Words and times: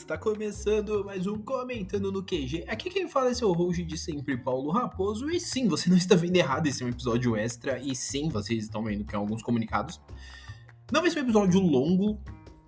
Está 0.00 0.16
começando 0.16 1.04
mais 1.04 1.26
um 1.26 1.36
Comentando 1.36 2.10
no 2.10 2.22
QG. 2.22 2.64
Aqui 2.66 2.88
quem 2.88 3.06
fala 3.06 3.28
é 3.28 3.34
seu 3.34 3.52
host 3.52 3.84
de 3.84 3.98
sempre, 3.98 4.34
Paulo 4.36 4.70
Raposo. 4.70 5.30
E 5.30 5.38
sim, 5.38 5.68
você 5.68 5.90
não 5.90 5.96
está 5.96 6.16
vendo 6.16 6.34
errado, 6.34 6.66
esse 6.66 6.82
é 6.82 6.86
um 6.86 6.88
episódio 6.88 7.36
extra. 7.36 7.78
E 7.78 7.94
sim, 7.94 8.30
vocês 8.30 8.64
estão 8.64 8.82
vendo 8.82 9.04
que 9.04 9.14
é 9.14 9.18
alguns 9.18 9.42
comunicados. 9.42 10.00
Não 10.90 11.02
vai 11.02 11.10
ser 11.10 11.20
um 11.20 11.24
episódio 11.24 11.60
longo. 11.60 12.18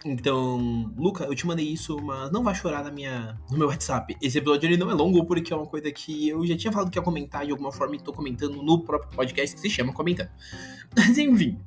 Então, 0.04 0.92
Luca, 0.96 1.24
eu 1.24 1.34
te 1.34 1.46
mandei 1.46 1.66
isso, 1.66 1.96
mas 2.02 2.30
não 2.30 2.44
vai 2.44 2.54
chorar 2.54 2.84
na 2.84 2.90
minha, 2.90 3.40
no 3.50 3.56
meu 3.56 3.68
WhatsApp. 3.68 4.14
Esse 4.20 4.36
episódio 4.36 4.68
ele 4.68 4.76
não 4.76 4.90
é 4.90 4.94
longo 4.94 5.24
porque 5.24 5.54
é 5.54 5.56
uma 5.56 5.66
coisa 5.66 5.90
que 5.90 6.28
eu 6.28 6.46
já 6.46 6.56
tinha 6.56 6.70
falado 6.70 6.90
que 6.90 6.98
ia 6.98 7.02
comentar 7.02 7.46
de 7.46 7.50
alguma 7.50 7.72
forma 7.72 7.96
e 7.96 7.98
tô 7.98 8.12
comentando 8.12 8.62
no 8.62 8.84
próprio 8.84 9.10
podcast 9.16 9.56
que 9.56 9.62
se 9.62 9.70
chama 9.70 9.92
Comentando. 9.94 10.30
Mas 10.94 11.16
enfim. 11.16 11.58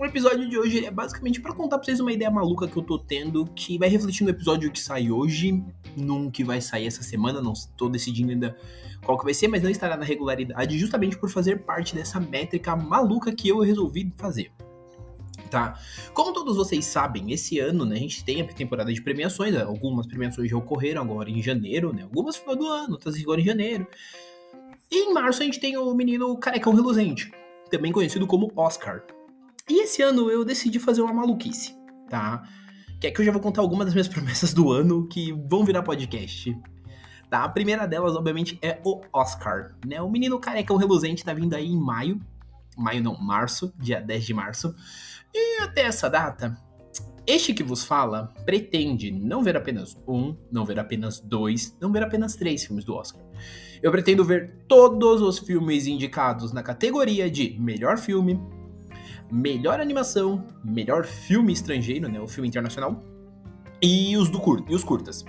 O 0.00 0.04
episódio 0.06 0.48
de 0.48 0.58
hoje 0.58 0.82
é 0.82 0.90
basicamente 0.90 1.42
para 1.42 1.52
contar 1.52 1.76
pra 1.76 1.84
vocês 1.84 2.00
uma 2.00 2.10
ideia 2.10 2.30
maluca 2.30 2.66
que 2.66 2.74
eu 2.74 2.82
tô 2.82 2.98
tendo, 2.98 3.44
que 3.44 3.76
vai 3.76 3.86
refletir 3.86 4.24
no 4.24 4.30
episódio 4.30 4.72
que 4.72 4.80
sai 4.80 5.10
hoje, 5.10 5.62
num 5.94 6.30
que 6.30 6.42
vai 6.42 6.58
sair 6.58 6.86
essa 6.86 7.02
semana, 7.02 7.42
não 7.42 7.52
tô 7.76 7.86
decidindo 7.86 8.32
ainda 8.32 8.56
qual 9.04 9.18
que 9.18 9.24
vai 9.24 9.34
ser, 9.34 9.46
mas 9.48 9.62
não 9.62 9.68
estará 9.68 9.98
na 9.98 10.04
regularidade, 10.06 10.78
justamente 10.78 11.18
por 11.18 11.28
fazer 11.28 11.64
parte 11.64 11.94
dessa 11.94 12.18
métrica 12.18 12.74
maluca 12.74 13.30
que 13.30 13.50
eu 13.50 13.58
resolvi 13.58 14.10
fazer. 14.16 14.50
Tá? 15.50 15.78
Como 16.14 16.32
todos 16.32 16.56
vocês 16.56 16.86
sabem, 16.86 17.30
esse 17.30 17.58
ano, 17.58 17.84
né, 17.84 17.96
a 17.96 17.98
gente 17.98 18.24
tem 18.24 18.40
a 18.40 18.46
temporada 18.46 18.90
de 18.94 19.02
premiações, 19.02 19.54
algumas 19.54 20.06
premiações 20.06 20.48
já 20.48 20.56
ocorreram 20.56 21.02
agora 21.02 21.28
em 21.28 21.42
janeiro, 21.42 21.92
né? 21.92 22.04
Algumas 22.04 22.38
final 22.38 22.56
do 22.56 22.66
ano, 22.66 22.92
outras 22.92 23.20
agora 23.20 23.42
em 23.42 23.44
janeiro. 23.44 23.86
E 24.90 25.10
em 25.10 25.12
março 25.12 25.42
a 25.42 25.44
gente 25.44 25.60
tem 25.60 25.76
o 25.76 25.92
menino 25.92 26.38
Carecão 26.38 26.72
Reluzente, 26.72 27.30
também 27.70 27.92
conhecido 27.92 28.26
como 28.26 28.50
Oscar. 28.56 29.04
E 29.70 29.84
esse 29.84 30.02
ano 30.02 30.28
eu 30.28 30.44
decidi 30.44 30.80
fazer 30.80 31.00
uma 31.00 31.12
maluquice, 31.12 31.76
tá? 32.08 32.42
Que 33.00 33.06
é 33.06 33.10
que 33.12 33.20
eu 33.20 33.24
já 33.24 33.30
vou 33.30 33.40
contar 33.40 33.60
algumas 33.60 33.86
das 33.86 33.94
minhas 33.94 34.08
promessas 34.10 34.52
do 34.52 34.72
ano 34.72 35.06
que 35.06 35.32
vão 35.48 35.64
virar 35.64 35.84
podcast. 35.84 36.58
Tá? 37.30 37.44
A 37.44 37.48
primeira 37.48 37.86
delas, 37.86 38.16
obviamente, 38.16 38.58
é 38.60 38.80
o 38.84 39.00
Oscar, 39.12 39.76
né? 39.86 40.02
O 40.02 40.10
menino 40.10 40.40
carecão 40.40 40.76
reluzente 40.76 41.24
tá 41.24 41.32
vindo 41.32 41.54
aí 41.54 41.68
em 41.68 41.80
maio. 41.80 42.20
Maio 42.76 43.00
não, 43.00 43.16
março, 43.16 43.72
dia 43.78 44.00
10 44.00 44.24
de 44.24 44.34
março. 44.34 44.74
E 45.32 45.62
até 45.62 45.82
essa 45.82 46.10
data, 46.10 46.58
este 47.24 47.54
que 47.54 47.62
vos 47.62 47.84
fala 47.84 48.34
pretende 48.44 49.12
não 49.12 49.40
ver 49.40 49.56
apenas 49.56 49.96
um, 50.08 50.36
não 50.50 50.64
ver 50.64 50.80
apenas 50.80 51.20
dois, 51.20 51.76
não 51.80 51.92
ver 51.92 52.02
apenas 52.02 52.34
três 52.34 52.64
filmes 52.64 52.84
do 52.84 52.96
Oscar. 52.96 53.22
Eu 53.80 53.92
pretendo 53.92 54.24
ver 54.24 54.64
todos 54.66 55.22
os 55.22 55.38
filmes 55.38 55.86
indicados 55.86 56.52
na 56.52 56.60
categoria 56.60 57.30
de 57.30 57.56
melhor 57.60 57.98
filme, 57.98 58.40
melhor 59.30 59.80
animação, 59.80 60.44
melhor 60.64 61.04
filme 61.04 61.52
estrangeiro, 61.52 62.08
né, 62.08 62.20
o 62.20 62.28
filme 62.28 62.48
internacional, 62.48 63.02
e 63.82 64.16
os 64.16 64.28
do 64.28 64.40
curto, 64.40 64.70
e 64.70 64.74
os 64.74 64.84
curtas. 64.84 65.24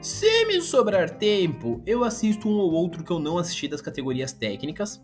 Se 0.00 0.44
me 0.46 0.60
sobrar 0.60 1.10
tempo, 1.10 1.82
eu 1.84 2.04
assisto 2.04 2.48
um 2.48 2.52
ou 2.52 2.72
outro 2.72 3.02
que 3.02 3.10
eu 3.10 3.18
não 3.18 3.36
assisti 3.36 3.66
das 3.66 3.80
categorias 3.80 4.32
técnicas. 4.32 5.02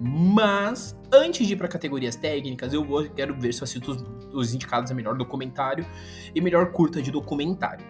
Mas 0.00 0.96
antes 1.12 1.46
de 1.46 1.52
ir 1.52 1.56
para 1.56 1.68
categorias 1.68 2.16
técnicas, 2.16 2.72
eu 2.72 2.84
vou, 2.84 3.08
quero 3.08 3.38
ver 3.38 3.54
se 3.54 3.60
eu 3.60 3.64
assisto 3.64 3.92
os, 3.92 4.04
os 4.32 4.54
indicados 4.54 4.90
a 4.90 4.94
melhor 4.94 5.16
documentário 5.16 5.86
e 6.34 6.40
melhor 6.40 6.72
curta 6.72 7.00
de 7.00 7.12
documentário. 7.12 7.86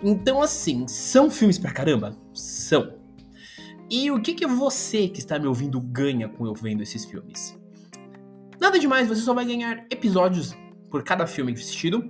Então, 0.00 0.40
assim, 0.40 0.86
são 0.86 1.28
filmes 1.28 1.58
pra 1.58 1.72
caramba? 1.72 2.16
São. 2.32 2.94
E 3.90 4.10
o 4.10 4.22
que, 4.22 4.34
que 4.34 4.46
você 4.46 5.08
que 5.08 5.18
está 5.18 5.38
me 5.38 5.46
ouvindo 5.46 5.80
ganha 5.80 6.28
com 6.28 6.46
eu 6.46 6.54
vendo 6.54 6.82
esses 6.82 7.04
filmes? 7.04 7.58
Nada 8.64 8.78
demais, 8.78 9.06
você 9.06 9.20
só 9.20 9.34
vai 9.34 9.44
ganhar 9.44 9.84
episódios 9.90 10.56
por 10.90 11.02
cada 11.02 11.26
filme 11.26 11.52
assistido. 11.52 12.08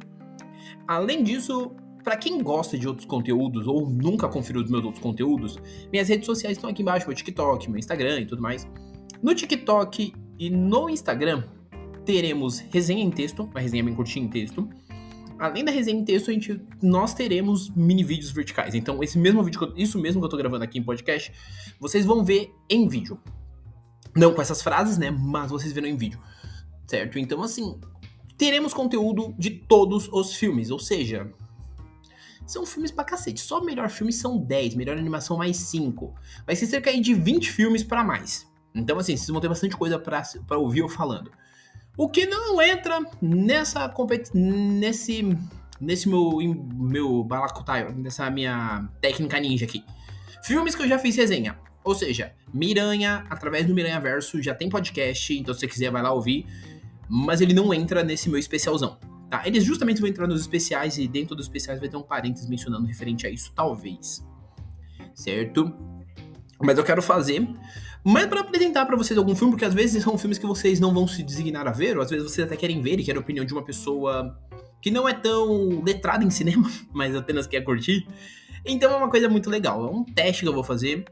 Além 0.87 1.25
disso, 1.25 1.73
para 2.05 2.17
quem 2.17 2.41
gosta 2.41 2.79
de 2.79 2.87
outros 2.87 3.05
conteúdos 3.05 3.67
ou 3.67 3.91
nunca 3.91 4.29
conferiu 4.29 4.63
os 4.63 4.71
meus 4.71 4.85
outros 4.85 5.03
conteúdos, 5.03 5.59
minhas 5.91 6.09
redes 6.09 6.27
sociais 6.27 6.57
estão 6.57 6.71
aqui 6.71 6.83
embaixo, 6.83 7.09
meu 7.09 7.17
TikTok, 7.17 7.69
meu 7.69 7.81
Instagram 7.81 8.21
e 8.21 8.27
tudo 8.27 8.41
mais. 8.41 8.69
No 9.21 9.35
TikTok 9.35 10.15
e 10.39 10.49
no 10.49 10.89
Instagram 10.89 11.43
teremos 12.05 12.61
resenha 12.61 13.03
em 13.03 13.11
texto, 13.11 13.51
uma 13.51 13.59
resenha 13.59 13.83
bem 13.83 13.93
curtinha 13.93 14.25
em 14.25 14.29
texto. 14.29 14.69
Além 15.41 15.65
da 15.65 15.73
resenha 15.73 15.99
em 15.99 16.05
texto, 16.05 16.31
a 16.31 16.35
gente, 16.35 16.61
nós 16.81 17.15
teremos 17.15 17.69
mini 17.71 18.05
vídeos 18.05 18.31
verticais. 18.31 18.77
Então, 18.77 19.03
esse 19.03 19.19
mesmo 19.19 19.43
vídeo, 19.43 19.75
isso 19.77 19.99
mesmo 19.99 20.21
que 20.21 20.27
eu 20.27 20.31
tô 20.31 20.37
gravando 20.37 20.63
aqui 20.63 20.79
em 20.79 20.85
podcast, 20.85 21.33
vocês 21.81 22.07
vão 22.07 22.25
ver 22.25 22.55
em 22.71 22.87
vídeo. 22.87 23.19
Não 24.15 24.33
com 24.33 24.41
essas 24.41 24.63
frases, 24.63 24.97
né? 24.97 25.11
Mas 25.11 25.51
vocês 25.51 25.73
verão 25.73 25.89
em 25.89 25.97
vídeo. 25.97 26.21
Certo? 26.87 27.19
Então, 27.19 27.43
assim, 27.43 27.81
teremos 28.37 28.75
conteúdo 28.75 29.35
de 29.39 29.51
todos 29.51 30.09
os 30.13 30.35
filmes. 30.35 30.71
Ou 30.71 30.79
seja, 30.79 31.31
são 32.47 32.67
filmes 32.67 32.91
pra 32.91 33.05
cacete. 33.05 33.41
Só 33.41 33.61
melhor 33.63 33.89
filme 33.89 34.13
são 34.13 34.37
10, 34.39 34.75
melhor 34.75 34.99
animação 34.99 35.37
mais 35.37 35.57
5. 35.57 36.15
Vai 36.47 36.55
ser 36.57 36.67
cerca 36.67 36.93
de 37.01 37.15
20 37.15 37.51
filmes 37.51 37.83
para 37.83 38.05
mais. 38.05 38.47
Então, 38.75 38.99
assim, 38.99 39.17
vocês 39.17 39.29
vão 39.29 39.41
ter 39.41 39.49
bastante 39.49 39.77
coisa 39.77 39.99
pra 39.99 40.59
ouvir 40.59 40.81
eu 40.81 40.89
falando. 40.89 41.31
O 41.97 42.09
que 42.09 42.27
não 42.27 42.61
entra 42.61 43.01
nessa. 43.23 43.93
Nesse. 44.35 45.39
Nesse 45.81 46.09
meu. 46.09 46.39
Meu 46.75 47.23
balacotaio. 47.25 47.95
Nessa 47.95 48.29
minha 48.31 48.89
técnica 49.01 49.39
ninja 49.39 49.65
aqui. 49.65 49.85
Filmes 50.43 50.75
que 50.75 50.83
eu 50.83 50.89
já 50.89 50.99
fiz 50.99 51.17
resenha. 51.17 51.57
Ou 51.85 51.95
seja, 51.95 52.35
Miranha, 52.53 53.27
através 53.29 53.67
do 53.67 53.75
Miranha 53.75 54.01
Verso, 54.01 54.43
já 54.43 54.55
tem 54.55 54.71
podcast, 54.71 55.39
então 55.39 55.53
se 55.53 55.61
você 55.61 55.69
quiser 55.69 55.91
vai 55.91 56.03
lá 56.03 56.13
ouvir. 56.13 56.47
Mas 57.09 57.41
ele 57.41 57.53
não 57.53 57.73
entra 57.73 58.03
nesse 58.03 58.29
meu 58.29 58.39
especialzão. 58.39 58.99
Tá? 59.31 59.43
Eles 59.47 59.65
justamente 59.65 60.01
vão 60.01 60.09
entrar 60.09 60.27
nos 60.27 60.41
especiais 60.41 60.99
e 60.99 61.09
dentro 61.09 61.35
dos 61.35 61.47
especiais 61.47 61.81
vai 61.81 61.89
ter 61.89 61.97
um 61.97 62.03
parênteses 62.03 62.49
mencionando 62.49 62.87
referente 62.87 63.27
a 63.27 63.31
isso, 63.31 63.53
talvez. 63.55 64.25
Certo? 65.15 65.73
Mas 66.63 66.79
eu 66.79 66.85
quero 66.85 67.03
fazer. 67.03 67.47
Mas 68.05 68.27
para 68.27 68.41
apresentar 68.41 68.85
para 68.85 68.97
vocês 68.97 69.17
algum 69.19 69.35
filme, 69.35 69.53
porque 69.53 69.65
às 69.65 69.73
vezes 69.73 70.03
são 70.03 70.19
filmes 70.19 70.39
que 70.39 70.47
vocês 70.47 70.79
não 70.79 70.93
vão 70.93 71.09
se 71.09 71.23
designar 71.23 71.67
a 71.67 71.73
ver, 71.73 71.97
ou 71.97 72.03
às 72.03 72.11
vezes 72.11 72.31
vocês 72.31 72.47
até 72.47 72.57
querem 72.57 72.83
ver 72.83 73.01
e 73.01 73.05
querem 73.05 73.19
a 73.19 73.23
opinião 73.23 73.47
de 73.47 73.53
uma 73.53 73.65
pessoa 73.65 74.39
que 74.81 74.91
não 74.91 75.09
é 75.09 75.15
tão 75.15 75.83
letrada 75.83 76.23
em 76.23 76.31
cinema, 76.31 76.71
mas 76.93 77.17
apenas 77.17 77.47
quer 77.47 77.63
curtir. 77.63 78.07
Então 78.67 78.93
é 78.93 78.97
uma 78.97 79.09
coisa 79.09 79.29
muito 79.29 79.49
legal. 79.49 79.87
É 79.87 79.91
um 79.91 80.05
teste 80.05 80.43
que 80.43 80.49
eu 80.49 80.53
vou 80.53 80.63
fazer. 80.63 81.07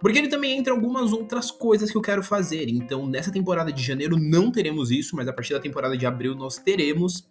Porque 0.00 0.18
ele 0.18 0.28
também 0.28 0.56
entra 0.56 0.72
algumas 0.72 1.12
outras 1.12 1.50
coisas 1.50 1.90
que 1.90 1.96
eu 1.96 2.02
quero 2.02 2.22
fazer. 2.22 2.68
Então, 2.68 3.06
nessa 3.06 3.32
temporada 3.32 3.72
de 3.72 3.82
janeiro 3.82 4.16
não 4.16 4.50
teremos 4.50 4.90
isso, 4.90 5.16
mas 5.16 5.26
a 5.26 5.32
partir 5.32 5.54
da 5.54 5.60
temporada 5.60 5.96
de 5.96 6.06
abril 6.06 6.34
nós 6.34 6.56
teremos 6.56 7.28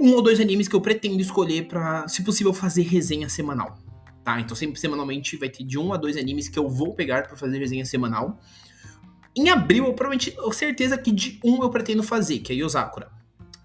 um 0.00 0.14
ou 0.14 0.22
dois 0.22 0.40
animes 0.40 0.66
que 0.66 0.74
eu 0.74 0.80
pretendo 0.80 1.20
escolher 1.20 1.68
para, 1.68 2.08
se 2.08 2.24
possível, 2.24 2.52
fazer 2.52 2.82
resenha 2.82 3.28
semanal. 3.28 3.78
Tá? 4.24 4.40
Então, 4.40 4.56
sempre 4.56 4.80
semanalmente 4.80 5.36
vai 5.36 5.48
ter 5.48 5.64
de 5.64 5.78
um 5.78 5.92
a 5.92 5.96
dois 5.96 6.16
animes 6.16 6.48
que 6.48 6.58
eu 6.58 6.68
vou 6.68 6.94
pegar 6.94 7.28
para 7.28 7.36
fazer 7.36 7.58
resenha 7.58 7.84
semanal. 7.84 8.40
Em 9.36 9.50
abril, 9.50 9.84
eu 9.84 9.94
provavelmente, 9.94 10.34
eu 10.36 10.52
certeza 10.52 10.96
que 10.96 11.10
de 11.12 11.40
um 11.44 11.62
eu 11.62 11.70
pretendo 11.70 12.02
fazer, 12.02 12.38
que 12.38 12.52
é 12.52 12.56
Yosakura. 12.56 13.10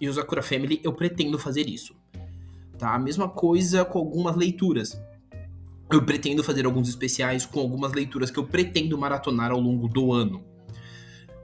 Yosakura 0.02 0.42
Family, 0.42 0.82
eu 0.84 0.94
pretendo 0.94 1.40
fazer 1.40 1.68
isso. 1.68 1.96
Tá? 2.78 2.94
A 2.94 3.00
mesma 3.00 3.30
coisa 3.30 3.86
com 3.86 4.00
algumas 4.00 4.36
leituras 4.36 5.00
eu 5.92 6.04
pretendo 6.04 6.44
fazer 6.44 6.66
alguns 6.66 6.90
especiais 6.90 7.46
com 7.46 7.60
algumas 7.60 7.94
leituras 7.94 8.30
que 8.30 8.38
eu 8.38 8.46
pretendo 8.46 8.98
maratonar 8.98 9.52
ao 9.52 9.60
longo 9.60 9.88
do 9.88 10.12
ano. 10.12 10.44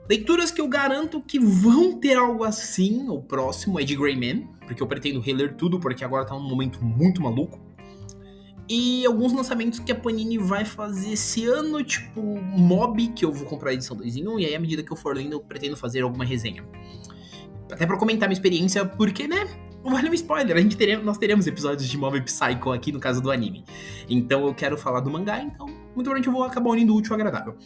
Leituras 0.08 0.50
que 0.50 0.60
eu 0.60 0.68
garanto 0.68 1.20
que 1.22 1.38
vão 1.38 1.98
ter 1.98 2.18
algo 2.18 2.44
assim, 2.44 3.08
o 3.08 3.22
próximo 3.22 3.80
é 3.80 3.84
de 3.84 3.96
Greyman, 3.96 4.46
porque 4.66 4.82
eu 4.82 4.86
pretendo 4.86 5.18
reler 5.18 5.56
tudo, 5.56 5.80
porque 5.80 6.04
agora 6.04 6.26
tá 6.26 6.34
um 6.34 6.46
momento 6.46 6.84
muito 6.84 7.22
maluco. 7.22 7.58
E 8.68 9.04
alguns 9.06 9.32
lançamentos 9.32 9.78
que 9.78 9.92
a 9.92 9.94
Panini 9.94 10.38
vai 10.38 10.64
fazer 10.64 11.12
esse 11.12 11.46
ano, 11.46 11.82
tipo 11.82 12.20
Mob, 12.22 13.08
que 13.08 13.24
eu 13.24 13.32
vou 13.32 13.46
comprar 13.46 13.70
a 13.70 13.74
edição 13.74 13.96
2 13.96 14.16
em 14.16 14.28
1, 14.28 14.40
e 14.40 14.46
aí 14.46 14.54
à 14.54 14.60
medida 14.60 14.82
que 14.82 14.92
eu 14.92 14.96
for 14.96 15.16
lendo, 15.16 15.32
eu 15.32 15.40
pretendo 15.40 15.76
fazer 15.76 16.02
alguma 16.02 16.24
resenha. 16.24 16.64
Até 17.70 17.86
pra 17.86 17.98
comentar 17.98 18.28
minha 18.28 18.34
experiência, 18.34 18.84
porque, 18.84 19.26
né, 19.26 19.46
vale 19.90 20.08
um 20.08 20.14
spoiler, 20.14 20.56
a 20.56 20.60
gente 20.60 20.76
teremos, 20.76 21.04
nós 21.04 21.18
teremos 21.18 21.46
episódios 21.46 21.88
de 21.88 21.98
Mob 21.98 22.20
Psycho 22.22 22.72
aqui 22.72 22.90
no 22.90 22.98
caso 22.98 23.20
do 23.20 23.30
anime. 23.30 23.64
Então 24.08 24.46
eu 24.46 24.54
quero 24.54 24.78
falar 24.78 25.00
do 25.00 25.10
mangá, 25.10 25.42
então 25.42 25.66
muito 25.66 26.04
provavelmente 26.04 26.26
eu 26.26 26.32
vou 26.32 26.44
acabar 26.44 26.70
unindo 26.70 26.94
útil 26.94 27.12
ao 27.12 27.20
agradável. 27.20 27.56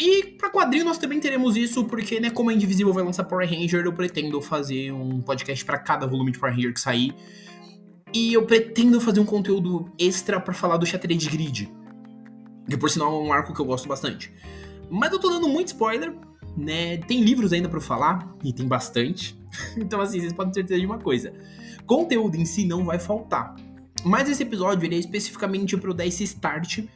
E 0.00 0.24
pra 0.38 0.50
quadrinho 0.50 0.84
nós 0.84 0.96
também 0.96 1.20
teremos 1.20 1.56
isso, 1.56 1.84
porque, 1.84 2.18
né, 2.18 2.30
como 2.30 2.48
a 2.50 2.54
Indivisível 2.54 2.92
vai 2.92 3.04
lançar 3.04 3.24
Power 3.24 3.48
Ranger, 3.48 3.84
eu 3.84 3.92
pretendo 3.92 4.40
fazer 4.40 4.90
um 4.90 5.20
podcast 5.20 5.64
para 5.64 5.78
cada 5.78 6.06
volume 6.06 6.32
de 6.32 6.38
Power 6.38 6.54
Ranger 6.54 6.72
que 6.72 6.80
sair. 6.80 7.14
E 8.14 8.32
eu 8.32 8.44
pretendo 8.44 9.00
fazer 9.00 9.20
um 9.20 9.24
conteúdo 9.24 9.90
extra 9.98 10.40
para 10.40 10.54
falar 10.54 10.76
do 10.76 10.86
Shattered 10.86 11.28
Grid. 11.28 11.72
Que 12.68 12.76
por 12.76 12.88
sinal 12.88 13.14
é 13.14 13.26
um 13.26 13.32
arco 13.32 13.52
que 13.52 13.60
eu 13.60 13.66
gosto 13.66 13.86
bastante. 13.86 14.32
Mas 14.90 15.12
eu 15.12 15.18
tô 15.18 15.28
dando 15.28 15.48
muito 15.48 15.68
spoiler, 15.68 16.14
né? 16.56 16.98
Tem 16.98 17.22
livros 17.22 17.52
ainda 17.52 17.68
para 17.68 17.80
falar, 17.80 18.34
e 18.42 18.52
tem 18.52 18.66
bastante. 18.66 19.38
então, 19.76 20.00
assim, 20.00 20.20
vocês 20.20 20.32
podem 20.32 20.52
ter 20.52 20.60
certeza 20.60 20.80
de 20.80 20.86
uma 20.86 20.98
coisa: 20.98 21.32
conteúdo 21.86 22.36
em 22.36 22.44
si 22.44 22.64
não 22.64 22.84
vai 22.84 22.98
faltar. 22.98 23.54
Mas 24.04 24.28
esse 24.28 24.42
episódio 24.42 24.84
ele 24.84 24.96
é 24.96 24.98
especificamente 24.98 25.76
pro 25.76 25.94
Dice 25.94 26.24
Start. 26.24 26.78
E 26.78 26.88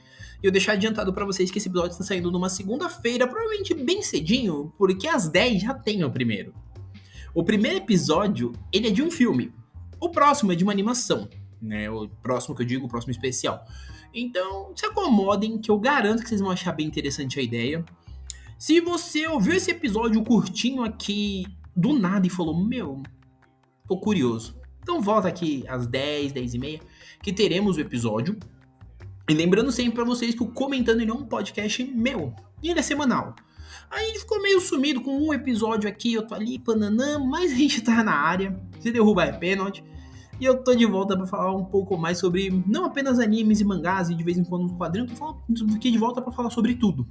eu 0.43 0.50
deixar 0.50 0.73
adiantado 0.73 1.12
para 1.14 1.25
vocês 1.25 1.50
que 1.50 1.58
esse 1.58 1.69
episódio 1.69 1.93
está 1.93 2.05
saindo 2.05 2.31
numa 2.31 2.50
segunda-feira, 2.50 3.26
provavelmente 3.26 3.73
bem 3.75 4.03
cedinho, 4.03 4.73
porque 4.76 5.08
às 5.08 5.29
10 5.29 5.62
já 5.62 5.75
tem 5.75 6.05
o 6.05 6.11
primeiro. 6.11 6.53
O 7.35 7.43
primeiro 7.43 7.79
episódio, 7.79 8.53
ele 8.73 8.88
é 8.88 8.91
de 8.91 9.03
um 9.03 9.11
filme. 9.11 9.53
O 10.00 10.11
próximo 10.11 10.53
é 10.53 10.55
de 10.55 10.62
uma 10.62 10.73
animação. 10.73 11.29
né? 11.61 11.91
O 11.91 12.08
próximo 12.08 12.55
que 12.55 12.62
eu 12.62 12.67
digo, 12.67 12.87
o 12.87 12.88
próximo 12.88 13.12
especial. 13.12 13.64
Então, 14.12 14.73
se 14.75 14.85
acomodem, 14.85 15.58
que 15.58 15.70
eu 15.70 15.79
garanto 15.79 16.23
que 16.23 16.29
vocês 16.29 16.41
vão 16.41 16.50
achar 16.50 16.73
bem 16.73 16.87
interessante 16.87 17.38
a 17.38 17.43
ideia. 17.43 17.85
Se 18.58 18.81
você 18.81 19.26
ouviu 19.26 19.55
esse 19.55 19.70
episódio 19.70 20.23
curtinho 20.23 20.82
aqui 20.82 21.47
do 21.76 21.99
nada 21.99 22.26
e 22.26 22.31
falou, 22.31 22.56
meu, 22.56 23.02
tô 23.87 23.99
curioso. 23.99 24.56
Então 24.82 25.00
volta 25.00 25.28
aqui 25.28 25.64
às 25.69 25.87
10, 25.87 26.32
10 26.32 26.55
e 26.55 26.58
meia, 26.58 26.81
que 27.23 27.32
teremos 27.32 27.76
o 27.76 27.81
episódio. 27.81 28.38
E 29.28 29.34
lembrando 29.34 29.73
sempre 29.73 29.96
para 29.96 30.05
vocês 30.05 30.34
que 30.34 30.43
o 30.43 30.52
Comentando 30.52 31.00
ele 31.00 31.11
é 31.11 31.14
um 31.14 31.26
podcast 31.26 31.84
meu. 31.84 32.32
E 32.62 32.70
ele 32.70 32.78
é 32.78 32.82
semanal. 32.82 33.34
Aí 33.90 34.08
ele 34.11 34.19
ficou 34.19 34.40
meio 34.40 34.61
sumido 34.61 35.00
com 35.00 35.17
um 35.17 35.34
episódio 35.34 35.88
aqui, 35.88 36.14
eu 36.14 36.26
tô 36.26 36.34
ali, 36.34 36.58
pananã, 36.58 37.19
mas 37.19 37.52
a 37.52 37.55
gente 37.56 37.81
tá 37.82 38.02
na 38.02 38.14
área. 38.14 38.58
Se 38.81 38.90
derrubar 38.90 39.26
é 39.26 39.32
pênalti. 39.32 39.84
E 40.38 40.44
eu 40.44 40.62
tô 40.62 40.75
de 40.75 40.84
volta 40.84 41.17
para 41.17 41.26
falar 41.26 41.55
um 41.55 41.64
pouco 41.64 41.96
mais 41.96 42.19
sobre 42.19 42.50
não 42.67 42.84
apenas 42.84 43.19
animes 43.19 43.61
e 43.61 43.64
mangás 43.64 44.11
e 44.11 44.14
de 44.14 44.22
vez 44.22 44.37
em 44.37 44.44
quando 44.44 44.64
um 44.64 44.79
quadrinho, 44.79 45.06
tô 45.06 45.17
falando 45.17 45.40
aqui 45.75 45.90
de 45.90 45.99
volta 45.99 46.20
para 46.20 46.32
falar 46.32 46.50
sobre 46.50 46.75
tudo. 46.75 47.06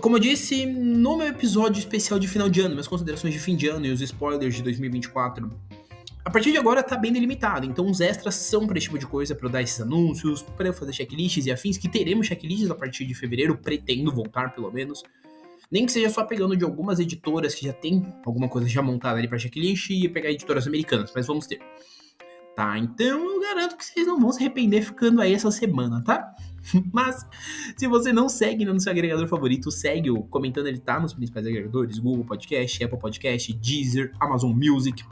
Como 0.00 0.16
eu 0.16 0.20
disse 0.20 0.66
no 0.66 1.16
meu 1.16 1.28
episódio 1.28 1.78
especial 1.78 2.18
de 2.18 2.28
final 2.28 2.48
de 2.48 2.60
ano, 2.60 2.70
minhas 2.70 2.88
considerações 2.88 3.32
de 3.32 3.40
fim 3.40 3.56
de 3.56 3.68
ano 3.68 3.86
e 3.86 3.90
os 3.90 4.00
spoilers 4.00 4.54
de 4.54 4.62
2024, 4.62 5.50
a 6.24 6.30
partir 6.30 6.52
de 6.52 6.58
agora 6.58 6.82
tá 6.82 6.96
bem 6.96 7.12
delimitado, 7.12 7.66
então 7.66 7.86
os 7.88 8.00
extras 8.00 8.34
são 8.34 8.66
para 8.66 8.76
esse 8.76 8.86
tipo 8.86 8.98
de 8.98 9.06
coisa, 9.06 9.34
para 9.34 9.46
eu 9.46 9.52
dar 9.52 9.62
esses 9.62 9.80
anúncios, 9.80 10.42
para 10.42 10.68
eu 10.68 10.72
fazer 10.72 10.92
checklists 10.92 11.46
e 11.46 11.52
afins, 11.52 11.76
que 11.76 11.88
teremos 11.88 12.26
checklists 12.26 12.70
a 12.70 12.74
partir 12.74 13.04
de 13.04 13.14
fevereiro, 13.14 13.56
pretendo 13.56 14.10
voltar 14.10 14.54
pelo 14.54 14.70
menos. 14.72 15.02
Nem 15.70 15.86
que 15.86 15.92
seja 15.92 16.10
só 16.10 16.24
pegando 16.24 16.56
de 16.56 16.64
algumas 16.64 16.98
editoras 16.98 17.54
que 17.54 17.66
já 17.66 17.72
tem 17.72 18.06
alguma 18.24 18.48
coisa 18.48 18.68
já 18.68 18.82
montada 18.82 19.18
ali 19.18 19.28
para 19.28 19.38
checklist 19.38 19.90
e 19.90 20.08
pegar 20.08 20.30
editoras 20.30 20.66
americanas, 20.66 21.12
mas 21.14 21.26
vamos 21.26 21.46
ter. 21.46 21.60
Tá, 22.56 22.78
então 22.78 23.34
eu 23.34 23.40
garanto 23.40 23.76
que 23.76 23.84
vocês 23.84 24.06
não 24.06 24.18
vão 24.18 24.32
se 24.32 24.40
arrepender 24.40 24.82
ficando 24.82 25.20
aí 25.20 25.34
essa 25.34 25.50
semana, 25.50 26.02
tá? 26.02 26.34
Mas, 26.92 27.26
se 27.76 27.86
você 27.86 28.12
não 28.12 28.28
segue 28.28 28.64
no 28.64 28.78
seu 28.80 28.92
agregador 28.92 29.26
favorito, 29.26 29.70
segue 29.70 30.10
o 30.10 30.22
comentando, 30.22 30.66
ele 30.66 30.78
tá 30.78 30.98
nos 30.98 31.14
principais 31.14 31.46
agregadores: 31.46 31.98
Google 31.98 32.24
Podcast, 32.24 32.82
Apple 32.82 32.98
Podcast, 32.98 33.52
Deezer, 33.52 34.12
Amazon 34.20 34.52
Music. 34.52 35.04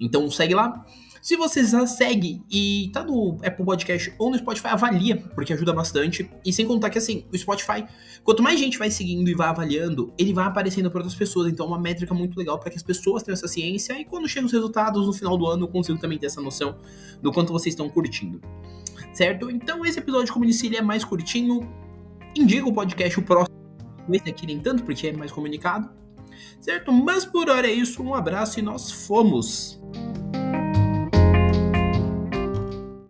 Então 0.00 0.30
segue 0.30 0.54
lá. 0.54 0.84
Se 1.20 1.36
você 1.36 1.64
já 1.64 1.86
segue 1.86 2.42
e 2.50 2.90
tá 2.92 3.02
no 3.02 3.38
Apple 3.44 3.64
Podcast 3.64 4.14
ou 4.18 4.30
no 4.30 4.38
Spotify, 4.38 4.68
avalia, 4.68 5.16
porque 5.34 5.52
ajuda 5.52 5.72
bastante. 5.72 6.30
E 6.44 6.52
sem 6.52 6.66
contar 6.66 6.90
que 6.90 6.98
assim, 6.98 7.24
o 7.32 7.36
Spotify, 7.36 7.84
quanto 8.22 8.42
mais 8.42 8.58
gente 8.58 8.78
vai 8.78 8.90
seguindo 8.90 9.28
e 9.28 9.34
vai 9.34 9.48
avaliando, 9.48 10.12
ele 10.16 10.32
vai 10.32 10.46
aparecendo 10.46 10.90
para 10.90 11.00
outras 11.00 11.14
pessoas. 11.14 11.52
Então 11.52 11.66
é 11.66 11.68
uma 11.68 11.78
métrica 11.78 12.14
muito 12.14 12.36
legal 12.38 12.58
para 12.58 12.70
que 12.70 12.76
as 12.76 12.82
pessoas 12.82 13.22
tenham 13.22 13.34
essa 13.34 13.48
ciência 13.48 13.98
e 13.98 14.04
quando 14.04 14.28
chegam 14.28 14.46
os 14.46 14.52
resultados 14.52 15.06
no 15.06 15.12
final 15.12 15.36
do 15.36 15.46
ano, 15.46 15.64
eu 15.64 15.68
consigo 15.68 15.98
também 15.98 16.18
ter 16.18 16.26
essa 16.26 16.40
noção 16.40 16.76
do 17.20 17.32
quanto 17.32 17.52
vocês 17.52 17.72
estão 17.72 17.88
curtindo. 17.88 18.40
Certo? 19.12 19.50
Então 19.50 19.84
esse 19.84 19.98
episódio, 19.98 20.32
como 20.32 20.44
eu 20.44 20.50
disse, 20.50 20.66
ele 20.66 20.76
é 20.76 20.82
mais 20.82 21.04
curtinho. 21.04 21.68
Indica 22.36 22.68
o 22.68 22.72
podcast 22.72 23.18
o 23.18 23.22
próximo. 23.22 23.56
Esse 24.12 24.30
aqui 24.30 24.46
nem 24.46 24.60
tanto, 24.60 24.84
porque 24.84 25.08
é 25.08 25.12
mais 25.12 25.32
comunicado. 25.32 25.90
Certo? 26.60 26.92
Mas 26.92 27.24
por 27.24 27.48
hora 27.48 27.66
é 27.66 27.72
isso. 27.72 28.02
Um 28.02 28.14
abraço 28.14 28.58
e 28.58 28.62
nós 28.62 28.90
fomos! 28.90 29.77